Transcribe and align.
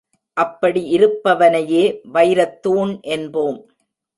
அப்படி 0.37 0.81
இருப்பவனையே 0.97 1.83
வைரத்தூண் 2.13 2.93
என்போம். 3.11 3.59